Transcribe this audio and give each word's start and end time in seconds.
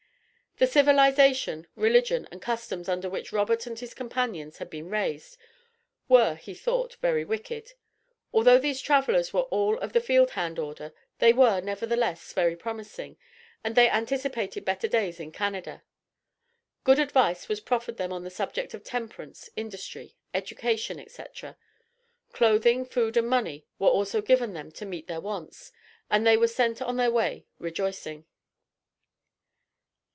The 0.57 0.67
civilization, 0.67 1.65
religion, 1.75 2.27
and 2.31 2.39
customs 2.39 2.87
under 2.87 3.09
which 3.09 3.31
Robert 3.33 3.65
and 3.65 3.79
his 3.79 3.95
companions 3.95 4.59
had 4.59 4.69
been 4.69 4.91
raised, 4.91 5.35
were, 6.07 6.35
he 6.35 6.53
thought, 6.53 6.97
"very 7.01 7.25
wicked." 7.25 7.71
Although 8.31 8.59
these 8.59 8.79
travelers 8.79 9.33
were 9.33 9.43
all 9.49 9.79
of 9.79 9.93
the 9.93 10.01
field 10.01 10.31
hand 10.31 10.59
order, 10.59 10.93
they 11.17 11.33
were, 11.33 11.61
nevertheless, 11.61 12.31
very 12.33 12.55
promising, 12.55 13.17
and 13.63 13.73
they 13.73 13.89
anticipated 13.89 14.63
better 14.63 14.87
days 14.87 15.19
in 15.19 15.31
Canada. 15.31 15.81
Good 16.83 16.99
advice 16.99 17.49
was 17.49 17.59
proffered 17.59 17.97
them 17.97 18.13
on 18.13 18.23
the 18.23 18.29
subject 18.29 18.75
of 18.75 18.83
temperance, 18.83 19.49
industry, 19.55 20.15
education, 20.31 20.99
etc. 20.99 21.57
Clothing, 22.33 22.85
food 22.85 23.17
and 23.17 23.27
money 23.27 23.65
were 23.79 23.87
also 23.89 24.21
given 24.21 24.53
them 24.53 24.71
to 24.73 24.85
meet 24.85 25.07
their 25.07 25.21
wants, 25.21 25.71
and 26.11 26.27
they 26.27 26.37
were 26.37 26.47
sent 26.47 26.83
on 26.83 26.97
their 26.97 27.09
way 27.09 27.47
rejoicing. 27.57 28.25